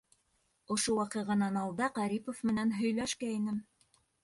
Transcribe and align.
Ошо 0.75 0.95
ваҡиғанан 0.99 1.59
алда 1.65 1.91
Ҡәрипов 1.99 2.41
менән 2.53 2.75
һөйләшкәйнем. 2.81 3.63